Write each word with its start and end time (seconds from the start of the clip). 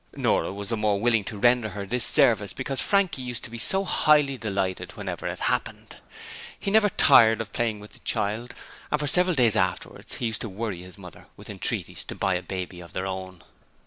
Nora 0.17 0.51
was 0.51 0.69
the 0.69 0.77
more 0.77 0.99
willing 0.99 1.23
to 1.25 1.37
render 1.37 1.69
her 1.69 1.85
this 1.85 2.03
service 2.03 2.53
because 2.53 2.81
Frankie 2.81 3.21
used 3.21 3.43
to 3.43 3.51
be 3.51 3.59
so 3.59 3.83
highly 3.83 4.35
delighted 4.35 4.93
whenever 4.93 5.27
it 5.27 5.41
happened. 5.41 5.97
He 6.59 6.71
never 6.71 6.89
tired 6.89 7.39
of 7.39 7.53
playing 7.53 7.79
with 7.79 7.93
the 7.93 7.99
child, 7.99 8.55
and 8.89 8.99
for 8.99 9.05
several 9.05 9.35
days 9.35 9.55
afterwards 9.55 10.15
he 10.15 10.25
used 10.25 10.41
to 10.41 10.49
worry 10.49 10.81
his 10.81 10.97
mother 10.97 11.27
with 11.37 11.51
entreaties 11.51 12.03
to 12.05 12.15
buy 12.15 12.33
a 12.33 12.41
baby 12.41 12.79
of 12.79 12.93
their 12.93 13.05
own. 13.05 13.43